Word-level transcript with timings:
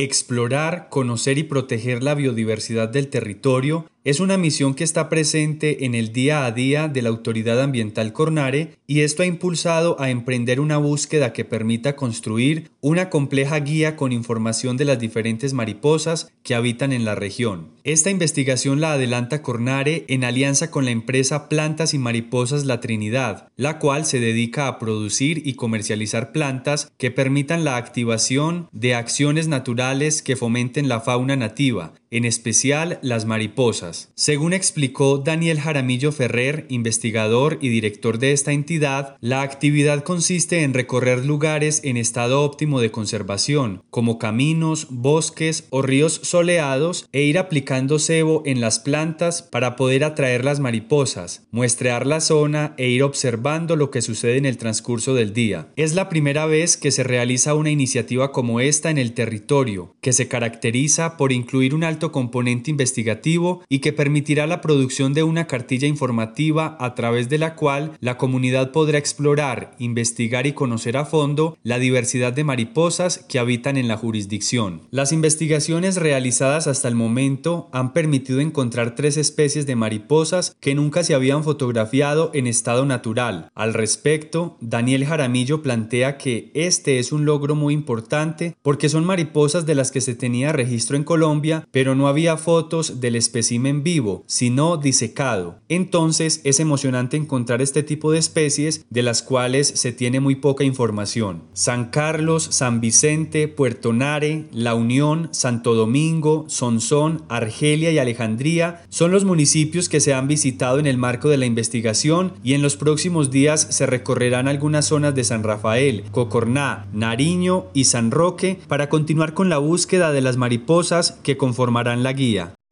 Explorar, 0.00 0.90
conocer 0.90 1.38
y 1.38 1.42
proteger 1.42 2.04
la 2.04 2.14
biodiversidad 2.14 2.88
del 2.88 3.08
territorio 3.08 3.90
es 4.08 4.20
una 4.20 4.38
misión 4.38 4.72
que 4.72 4.84
está 4.84 5.10
presente 5.10 5.84
en 5.84 5.94
el 5.94 6.14
día 6.14 6.46
a 6.46 6.50
día 6.50 6.88
de 6.88 7.02
la 7.02 7.10
Autoridad 7.10 7.60
Ambiental 7.60 8.14
Cornare 8.14 8.78
y 8.86 9.00
esto 9.00 9.22
ha 9.22 9.26
impulsado 9.26 10.00
a 10.00 10.08
emprender 10.08 10.60
una 10.60 10.78
búsqueda 10.78 11.34
que 11.34 11.44
permita 11.44 11.94
construir 11.94 12.70
una 12.80 13.10
compleja 13.10 13.60
guía 13.60 13.96
con 13.96 14.12
información 14.12 14.78
de 14.78 14.86
las 14.86 14.98
diferentes 14.98 15.52
mariposas 15.52 16.32
que 16.42 16.54
habitan 16.54 16.94
en 16.94 17.04
la 17.04 17.16
región. 17.16 17.68
Esta 17.84 18.08
investigación 18.08 18.80
la 18.80 18.94
adelanta 18.94 19.42
Cornare 19.42 20.06
en 20.08 20.24
alianza 20.24 20.70
con 20.70 20.86
la 20.86 20.90
empresa 20.90 21.50
Plantas 21.50 21.92
y 21.92 21.98
Mariposas 21.98 22.64
La 22.64 22.80
Trinidad, 22.80 23.48
la 23.56 23.78
cual 23.78 24.06
se 24.06 24.20
dedica 24.20 24.68
a 24.68 24.78
producir 24.78 25.42
y 25.46 25.52
comercializar 25.52 26.32
plantas 26.32 26.90
que 26.96 27.10
permitan 27.10 27.62
la 27.62 27.76
activación 27.76 28.68
de 28.72 28.94
acciones 28.94 29.48
naturales 29.48 30.22
que 30.22 30.36
fomenten 30.36 30.88
la 30.88 31.00
fauna 31.00 31.36
nativa, 31.36 31.92
en 32.10 32.24
especial 32.24 32.98
las 33.02 33.24
mariposas. 33.24 34.10
Según 34.14 34.52
explicó 34.52 35.18
Daniel 35.18 35.60
Jaramillo 35.60 36.12
Ferrer, 36.12 36.66
investigador 36.68 37.58
y 37.60 37.68
director 37.68 38.18
de 38.18 38.32
esta 38.32 38.52
entidad, 38.52 39.16
la 39.20 39.42
actividad 39.42 40.02
consiste 40.04 40.62
en 40.62 40.74
recorrer 40.74 41.24
lugares 41.24 41.80
en 41.84 41.96
estado 41.96 42.42
óptimo 42.42 42.80
de 42.80 42.90
conservación, 42.90 43.82
como 43.90 44.18
caminos, 44.18 44.86
bosques 44.90 45.66
o 45.70 45.82
ríos 45.82 46.20
soleados, 46.22 47.08
e 47.12 47.22
ir 47.22 47.38
aplicando 47.38 47.98
cebo 47.98 48.42
en 48.46 48.60
las 48.60 48.78
plantas 48.78 49.42
para 49.42 49.76
poder 49.76 50.04
atraer 50.04 50.44
las 50.44 50.60
mariposas, 50.60 51.46
muestrear 51.50 52.06
la 52.06 52.20
zona 52.20 52.74
e 52.76 52.88
ir 52.88 53.02
observando 53.02 53.76
lo 53.76 53.90
que 53.90 54.02
sucede 54.02 54.36
en 54.36 54.46
el 54.46 54.58
transcurso 54.58 55.14
del 55.14 55.32
día. 55.32 55.68
Es 55.76 55.94
la 55.94 56.08
primera 56.08 56.46
vez 56.46 56.76
que 56.76 56.90
se 56.90 57.02
realiza 57.02 57.54
una 57.54 57.70
iniciativa 57.70 58.32
como 58.32 58.60
esta 58.60 58.90
en 58.90 58.98
el 58.98 59.12
territorio, 59.12 59.94
que 60.00 60.12
se 60.12 60.28
caracteriza 60.28 61.16
por 61.16 61.32
incluir 61.32 61.74
un 61.74 61.84
componente 62.00 62.70
investigativo 62.70 63.62
y 63.68 63.80
que 63.80 63.92
permitirá 63.92 64.46
la 64.46 64.60
producción 64.60 65.14
de 65.14 65.22
una 65.22 65.46
cartilla 65.46 65.88
informativa 65.88 66.76
a 66.80 66.94
través 66.94 67.28
de 67.28 67.38
la 67.38 67.54
cual 67.54 67.92
la 68.00 68.16
comunidad 68.16 68.72
podrá 68.72 68.98
explorar, 68.98 69.74
investigar 69.78 70.46
y 70.46 70.52
conocer 70.52 70.96
a 70.96 71.04
fondo 71.04 71.58
la 71.62 71.78
diversidad 71.78 72.32
de 72.32 72.44
mariposas 72.44 73.24
que 73.28 73.38
habitan 73.38 73.76
en 73.76 73.88
la 73.88 73.96
jurisdicción. 73.96 74.82
Las 74.90 75.12
investigaciones 75.12 75.96
realizadas 75.96 76.66
hasta 76.66 76.88
el 76.88 76.94
momento 76.94 77.68
han 77.72 77.92
permitido 77.92 78.40
encontrar 78.40 78.94
tres 78.94 79.16
especies 79.16 79.66
de 79.66 79.76
mariposas 79.76 80.56
que 80.60 80.74
nunca 80.74 81.04
se 81.04 81.14
habían 81.14 81.44
fotografiado 81.44 82.30
en 82.34 82.46
estado 82.46 82.86
natural. 82.86 83.50
Al 83.54 83.74
respecto, 83.74 84.56
Daniel 84.60 85.04
Jaramillo 85.04 85.62
plantea 85.62 86.18
que 86.18 86.50
este 86.54 86.98
es 86.98 87.12
un 87.12 87.24
logro 87.24 87.54
muy 87.54 87.74
importante 87.74 88.56
porque 88.62 88.88
son 88.88 89.04
mariposas 89.04 89.66
de 89.66 89.74
las 89.74 89.90
que 89.90 90.00
se 90.00 90.14
tenía 90.14 90.52
registro 90.52 90.96
en 90.96 91.04
Colombia, 91.04 91.66
pero 91.70 91.87
pero 91.88 91.96
no 91.96 92.08
había 92.08 92.36
fotos 92.36 93.00
del 93.00 93.16
espécimen 93.16 93.82
vivo, 93.82 94.22
sino 94.26 94.76
disecado. 94.76 95.60
Entonces 95.70 96.42
es 96.44 96.60
emocionante 96.60 97.16
encontrar 97.16 97.62
este 97.62 97.82
tipo 97.82 98.12
de 98.12 98.18
especies 98.18 98.84
de 98.90 99.02
las 99.02 99.22
cuales 99.22 99.68
se 99.68 99.92
tiene 99.92 100.20
muy 100.20 100.34
poca 100.34 100.64
información. 100.64 101.44
San 101.54 101.86
Carlos, 101.86 102.46
San 102.50 102.82
Vicente, 102.82 103.48
Puerto 103.48 103.94
Nare, 103.94 104.48
La 104.52 104.74
Unión, 104.74 105.30
Santo 105.30 105.74
Domingo, 105.74 106.44
Sonsón, 106.48 107.22
Argelia 107.30 107.90
y 107.90 107.98
Alejandría 107.98 108.82
son 108.90 109.10
los 109.10 109.24
municipios 109.24 109.88
que 109.88 110.00
se 110.00 110.12
han 110.12 110.28
visitado 110.28 110.78
en 110.78 110.86
el 110.86 110.98
marco 110.98 111.30
de 111.30 111.38
la 111.38 111.46
investigación 111.46 112.34
y 112.44 112.52
en 112.52 112.60
los 112.60 112.76
próximos 112.76 113.30
días 113.30 113.66
se 113.70 113.86
recorrerán 113.86 114.46
algunas 114.46 114.84
zonas 114.84 115.14
de 115.14 115.24
San 115.24 115.42
Rafael, 115.42 116.04
Cocorná, 116.10 116.86
Nariño 116.92 117.64
y 117.72 117.84
San 117.84 118.10
Roque 118.10 118.60
para 118.68 118.90
continuar 118.90 119.32
con 119.32 119.48
la 119.48 119.56
búsqueda 119.56 120.12
de 120.12 120.20
las 120.20 120.36
mariposas 120.36 121.12
que 121.22 121.38
conforman 121.38 121.77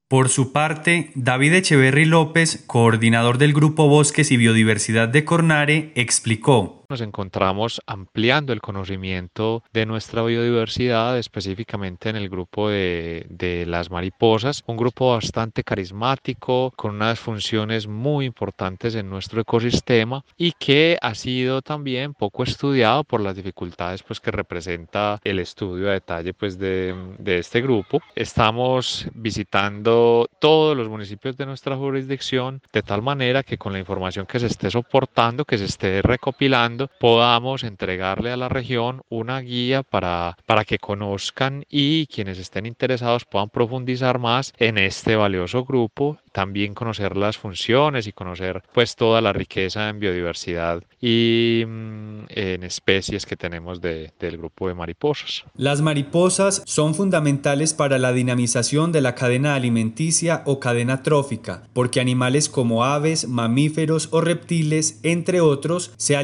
Por 0.08 0.28
su 0.28 0.52
parte, 0.52 1.10
David 1.16 1.54
Echeverry 1.54 2.04
López, 2.04 2.62
coordinador 2.68 3.38
del 3.38 3.52
Grupo 3.52 3.88
Bosques 3.88 4.30
y 4.30 4.36
Biodiversidad 4.36 5.08
de 5.08 5.24
Cornare, 5.24 5.90
explicó 5.96 6.84
nos 6.88 7.00
encontramos 7.00 7.80
ampliando 7.86 8.52
el 8.52 8.60
conocimiento 8.60 9.62
de 9.72 9.86
nuestra 9.86 10.22
biodiversidad, 10.22 11.18
específicamente 11.18 12.08
en 12.08 12.16
el 12.16 12.28
grupo 12.28 12.68
de, 12.68 13.26
de, 13.28 13.66
las 13.66 13.90
mariposas, 13.90 14.62
un 14.66 14.76
grupo 14.76 15.12
bastante 15.12 15.64
carismático, 15.64 16.72
con 16.76 16.96
unas 16.96 17.18
funciones 17.18 17.86
muy 17.86 18.26
importantes 18.26 18.94
en 18.94 19.08
nuestro 19.08 19.40
ecosistema 19.40 20.24
y 20.36 20.52
que 20.52 20.98
ha 21.00 21.14
sido 21.14 21.62
también 21.62 22.14
poco 22.14 22.42
estudiado 22.42 23.04
por 23.04 23.20
las 23.20 23.36
dificultades 23.36 24.02
pues, 24.02 24.20
que 24.20 24.30
representa 24.30 25.20
el 25.24 25.38
estudio 25.38 25.88
a 25.88 25.92
detalle 25.92 26.34
pues, 26.34 26.58
de, 26.58 26.94
de 27.18 27.38
este 27.38 27.60
grupo. 27.60 28.00
Estamos 28.14 29.06
visitando 29.14 30.28
todos 30.38 30.76
los 30.76 30.88
municipios 30.88 31.36
de 31.36 31.46
nuestra 31.46 31.76
jurisdicción 31.76 32.60
de 32.72 32.82
tal 32.82 33.02
manera 33.02 33.42
que 33.42 33.58
con 33.58 33.72
la 33.72 33.78
información 33.78 34.26
que 34.26 34.40
se 34.40 34.46
esté 34.46 34.70
soportando, 34.70 35.44
que 35.44 35.58
se 35.58 35.64
esté 35.64 36.02
recopilando, 36.02 36.75
podamos 37.00 37.64
entregarle 37.64 38.30
a 38.32 38.36
la 38.36 38.48
región 38.48 39.02
una 39.08 39.40
guía 39.40 39.82
para, 39.82 40.36
para 40.46 40.64
que 40.64 40.78
conozcan 40.78 41.64
y 41.68 42.06
quienes 42.06 42.38
estén 42.38 42.66
interesados 42.66 43.24
puedan 43.24 43.50
profundizar 43.50 44.18
más 44.18 44.52
en 44.58 44.78
este 44.78 45.16
valioso 45.16 45.64
grupo 45.64 46.18
también 46.36 46.74
conocer 46.74 47.16
las 47.16 47.38
funciones 47.38 48.06
y 48.06 48.12
conocer 48.12 48.62
pues 48.74 48.94
toda 48.94 49.22
la 49.22 49.32
riqueza 49.32 49.88
en 49.88 50.00
biodiversidad 50.00 50.82
y 51.00 51.64
mm, 51.66 52.24
en 52.28 52.62
especies 52.62 53.24
que 53.24 53.36
tenemos 53.36 53.80
del 53.80 54.36
grupo 54.36 54.68
de 54.68 54.74
mariposas. 54.74 55.44
Las 55.56 55.80
mariposas 55.80 56.62
son 56.66 56.94
fundamentales 56.94 57.72
para 57.72 57.98
la 57.98 58.12
dinamización 58.12 58.92
de 58.92 59.00
la 59.00 59.14
cadena 59.14 59.54
alimenticia 59.54 60.42
o 60.44 60.60
cadena 60.60 61.02
trófica, 61.02 61.62
porque 61.72 62.02
animales 62.02 62.50
como 62.50 62.84
aves, 62.84 63.26
mamíferos 63.26 64.10
o 64.12 64.20
reptiles, 64.20 65.00
entre 65.04 65.40
otros, 65.40 65.92
se 65.96 66.18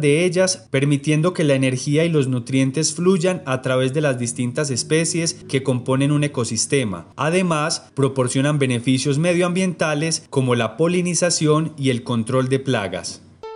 de 0.00 0.24
ellas, 0.24 0.68
permitiendo 0.70 1.32
que 1.32 1.44
la 1.44 1.54
energía 1.54 2.04
y 2.04 2.08
los 2.08 2.28
nutrientes 2.28 2.94
fluyan 2.94 3.42
a 3.46 3.62
través 3.62 3.92
de 3.92 4.00
las 4.00 4.18
distintas 4.18 4.70
especies 4.70 5.34
que 5.48 5.62
componen 5.62 6.12
un 6.12 6.24
ecosistema. 6.24 7.08
Además, 7.16 7.90
proporcionan 7.94 8.58
beneficios 8.58 9.18
medioambientales 9.18 10.24
como 10.30 10.54
la 10.54 10.76
polinización 10.76 11.72
y 11.76 11.90
el 11.90 12.02
control 12.02 12.48
de 12.48 12.58
plagas. 12.58 13.22